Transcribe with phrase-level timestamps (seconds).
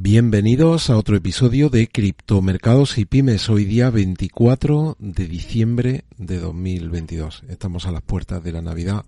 [0.00, 3.50] Bienvenidos a otro episodio de Criptomercados y Pymes.
[3.50, 7.42] Hoy día 24 de diciembre de 2022.
[7.48, 9.04] Estamos a las puertas de la Navidad.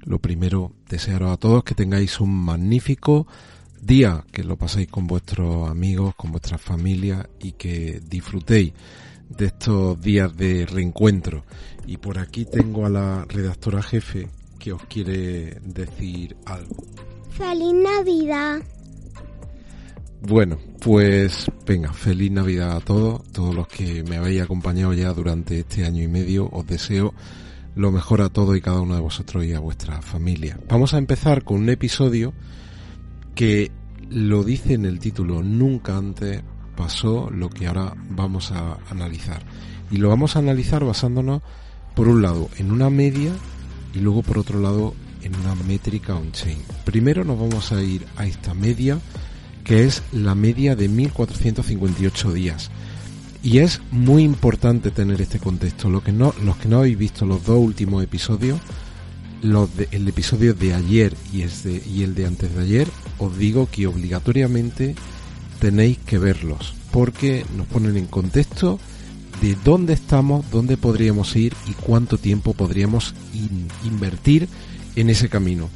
[0.00, 3.26] Lo primero, desearos a todos que tengáis un magnífico
[3.82, 8.72] día, que lo paséis con vuestros amigos, con vuestras familias y que disfrutéis
[9.28, 11.44] de estos días de reencuentro.
[11.86, 16.86] Y por aquí tengo a la redactora jefe que os quiere decir algo.
[17.36, 18.62] ¡Feliz Navidad!
[20.24, 25.58] Bueno, pues venga, feliz Navidad a todos, todos los que me habéis acompañado ya durante
[25.58, 27.12] este año y medio, os deseo
[27.74, 30.60] lo mejor a todos y cada uno de vosotros y a vuestra familia.
[30.68, 32.34] Vamos a empezar con un episodio
[33.34, 33.72] que
[34.10, 36.40] lo dice en el título, nunca antes
[36.76, 39.42] pasó lo que ahora vamos a analizar.
[39.90, 41.42] Y lo vamos a analizar basándonos,
[41.96, 43.32] por un lado, en una media
[43.92, 46.58] y luego, por otro lado, en una métrica on-chain.
[46.84, 49.00] Primero nos vamos a ir a esta media
[49.64, 52.70] que es la media de 1458 días.
[53.42, 55.90] Y es muy importante tener este contexto.
[55.90, 58.60] Lo que no, los que no habéis visto los dos últimos episodios,
[59.42, 63.68] los el episodio de ayer y, este, y el de antes de ayer, os digo
[63.70, 64.94] que obligatoriamente
[65.58, 68.78] tenéis que verlos, porque nos ponen en contexto
[69.40, 73.14] de dónde estamos, dónde podríamos ir y cuánto tiempo podríamos
[73.84, 74.48] invertir
[74.94, 75.68] en ese camino.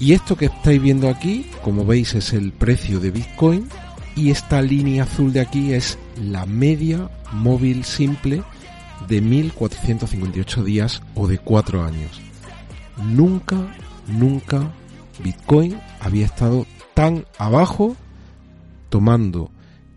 [0.00, 3.68] Y esto que estáis viendo aquí, como veis, es el precio de Bitcoin
[4.14, 8.42] y esta línea azul de aquí es la media móvil simple
[9.08, 12.20] de 1458 días o de 4 años.
[12.96, 13.56] Nunca,
[14.06, 14.72] nunca
[15.22, 17.96] Bitcoin había estado tan abajo
[18.88, 19.50] tomando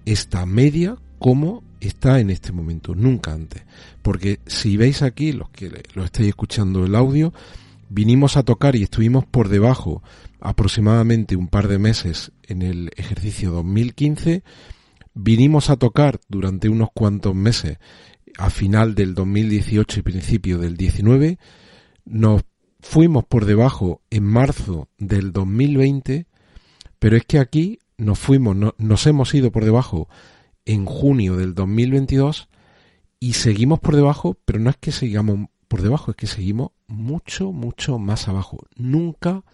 [0.06, 3.64] esta media como está en este momento, nunca antes.
[4.02, 7.34] Porque si veis aquí, los que lo estáis escuchando el audio,
[7.94, 10.02] vinimos a tocar y estuvimos por debajo
[10.39, 14.44] aproximadamente un par de meses en el ejercicio 2015,
[15.14, 17.80] vinimos a tocar durante unos cuantos meses
[18.38, 21.38] a final del 2018 y principio del 19,
[22.05, 22.43] nos
[22.80, 26.27] fuimos por debajo en marzo del 2020,
[26.98, 30.08] pero es que aquí nos fuimos, nos hemos ido por debajo
[30.64, 32.48] en junio del 2022
[33.20, 37.54] y seguimos por debajo, pero no es que sigamos por debajo, es que seguimos mucho,
[37.54, 38.67] mucho más abajo.
[38.76, 39.45] Nunca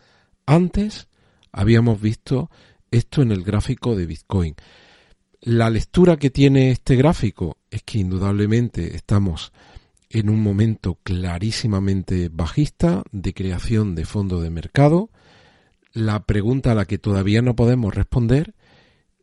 [0.47, 1.09] antes
[1.51, 2.49] habíamos visto
[2.89, 4.55] esto en el gráfico de Bitcoin.
[5.41, 9.53] La lectura que tiene este gráfico es que indudablemente estamos
[10.09, 15.11] en un momento clarísimamente bajista de creación de fondo de mercado.
[15.93, 18.55] La pregunta a la que todavía no podemos responder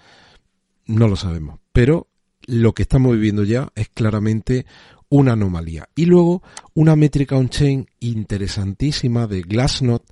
[0.86, 2.08] No lo sabemos, pero
[2.48, 4.66] lo que estamos viviendo ya es claramente
[5.10, 5.88] una anomalía.
[5.96, 6.42] Y luego
[6.74, 10.06] una métrica on-chain interesantísima de Glassnode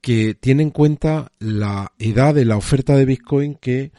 [0.00, 3.92] que tiene en cuenta la edad de la oferta de Bitcoin que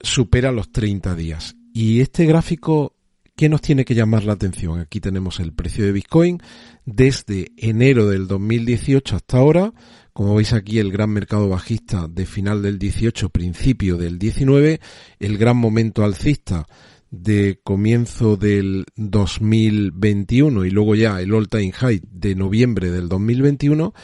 [0.00, 1.56] supera los 30 días.
[1.72, 2.94] Y este gráfico,
[3.36, 4.80] ¿qué nos tiene que llamar la atención?
[4.80, 6.42] Aquí tenemos el precio de Bitcoin
[6.84, 9.72] desde enero del 2018 hasta ahora.
[10.20, 14.78] Como veis aquí, el gran mercado bajista de final del 18, principio del 19,
[15.18, 16.66] el gran momento alcista
[17.10, 23.94] de comienzo del 2021 y luego ya el all time high de noviembre del 2021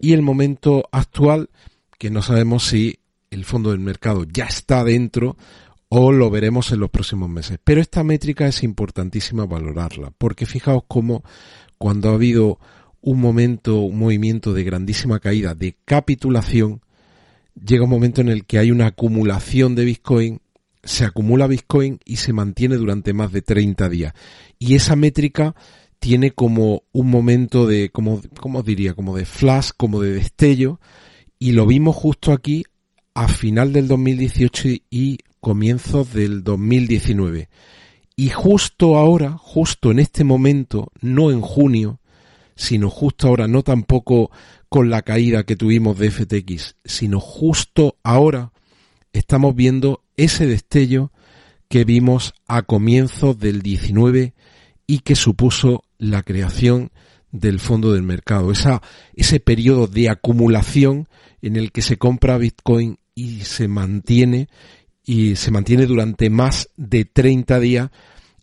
[0.00, 1.50] y el momento actual
[1.98, 2.98] que no sabemos si
[3.30, 5.36] el fondo del mercado ya está dentro
[5.90, 7.58] o lo veremos en los próximos meses.
[7.62, 11.22] Pero esta métrica es importantísima valorarla, porque fijaos cómo
[11.76, 12.58] cuando ha habido
[13.02, 16.82] un momento, un movimiento de grandísima caída, de capitulación,
[17.54, 20.40] llega un momento en el que hay una acumulación de Bitcoin,
[20.82, 24.14] se acumula Bitcoin y se mantiene durante más de 30 días.
[24.58, 25.54] Y esa métrica
[25.98, 28.94] tiene como un momento de, como, ¿cómo diría?
[28.94, 30.80] Como de flash, como de destello,
[31.38, 32.64] y lo vimos justo aquí
[33.14, 37.48] a final del 2018 y comienzos del 2019.
[38.16, 41.99] Y justo ahora, justo en este momento, no en junio,
[42.60, 44.30] sino justo ahora, no tampoco
[44.68, 48.52] con la caída que tuvimos de FTX, sino justo ahora
[49.14, 51.10] estamos viendo ese destello
[51.68, 54.34] que vimos a comienzos del 19
[54.86, 56.90] y que supuso la creación
[57.32, 58.82] del fondo del mercado, esa,
[59.14, 61.08] ese periodo de acumulación
[61.40, 64.48] en el que se compra Bitcoin y se mantiene
[65.02, 67.90] y se mantiene durante más de 30 días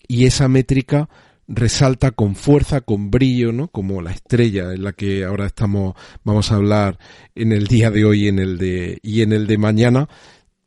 [0.07, 1.07] y esa métrica
[1.47, 3.69] resalta con fuerza, con brillo, ¿no?
[3.69, 6.99] Como la estrella en la que ahora estamos, vamos a hablar
[7.35, 10.09] en el día de hoy en el de, y en el de mañana,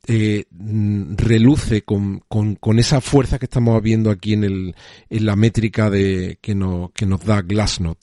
[0.07, 4.75] eh, reluce con, con, con, esa fuerza que estamos viendo aquí en, el,
[5.11, 7.99] en la métrica de, que, nos, que nos da Glassnode.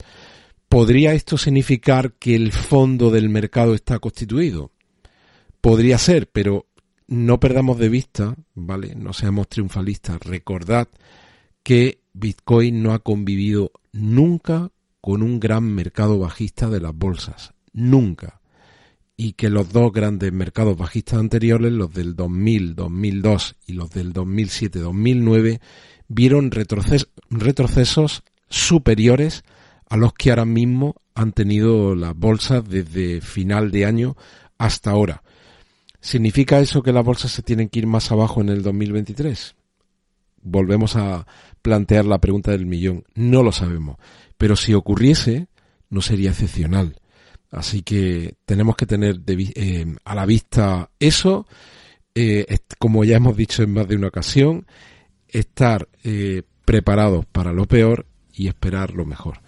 [0.69, 4.71] ¿Podría esto significar que el fondo del mercado está constituido?
[5.62, 6.68] Podría ser, pero
[7.07, 8.94] no perdamos de vista, ¿vale?
[8.95, 10.19] No seamos triunfalistas.
[10.19, 10.88] Recordad
[11.68, 14.72] que Bitcoin no ha convivido nunca
[15.02, 17.54] con un gran mercado bajista de las bolsas.
[17.74, 18.40] Nunca.
[19.18, 24.14] Y que los dos grandes mercados bajistas anteriores, los del 2000, 2002 y los del
[24.14, 25.60] 2007, 2009,
[26.08, 29.44] vieron retrocesos superiores
[29.90, 34.16] a los que ahora mismo han tenido las bolsas desde final de año
[34.58, 35.22] hasta ahora.
[36.00, 39.56] ¿Significa eso que las bolsas se tienen que ir más abajo en el 2023?
[40.48, 41.26] Volvemos a
[41.62, 43.04] plantear la pregunta del millón.
[43.16, 43.98] No lo sabemos.
[44.38, 45.48] Pero si ocurriese,
[45.90, 46.96] no sería excepcional.
[47.52, 51.48] Así que tenemos que tener eh, a la vista eso,
[52.14, 52.46] eh,
[52.78, 54.66] como ya hemos dicho en más de una ocasión,
[55.28, 59.40] estar eh, preparados para lo peor y esperar lo mejor.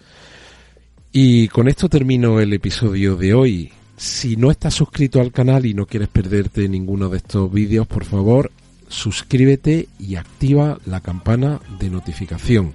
[1.12, 3.72] Y con esto termino el episodio de hoy.
[3.98, 8.06] Si no estás suscrito al canal y no quieres perderte ninguno de estos vídeos, por
[8.06, 8.52] favor,
[8.90, 12.74] suscríbete y activa la campana de notificación.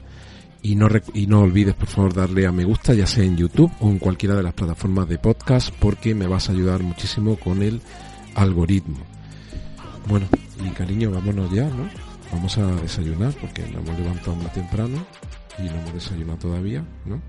[0.62, 3.70] Y no, y no olvides, por favor, darle a me gusta, ya sea en YouTube
[3.80, 7.62] o en cualquiera de las plataformas de podcast, porque me vas a ayudar muchísimo con
[7.62, 7.82] el
[8.34, 8.96] algoritmo.
[10.08, 10.26] Bueno,
[10.64, 11.90] y cariño, vámonos ya, ¿no?
[12.32, 15.04] Vamos a desayunar, porque nos hemos levantado muy temprano
[15.58, 17.20] y no hemos desayunado todavía, ¿no?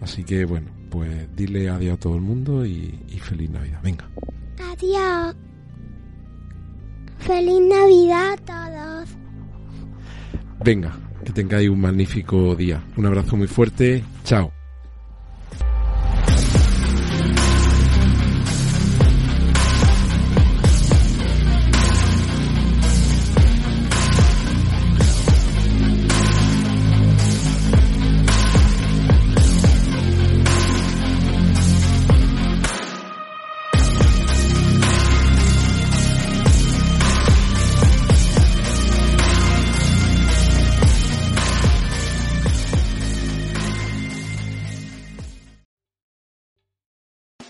[0.00, 3.80] Así que, bueno, pues dile adiós a todo el mundo y feliz Navidad.
[3.82, 4.08] Venga.
[4.58, 5.45] Adiós.
[7.26, 9.08] Feliz Navidad a todos.
[10.64, 12.82] Venga, que tengáis un magnífico día.
[12.96, 14.04] Un abrazo muy fuerte.
[14.24, 14.55] Chao.